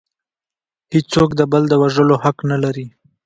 [0.93, 2.87] هیڅوک د بل د وژلو حق نلري